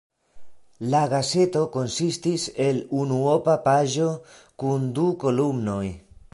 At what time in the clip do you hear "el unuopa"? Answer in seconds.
2.69-3.57